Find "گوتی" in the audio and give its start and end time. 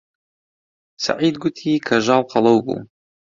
1.41-1.83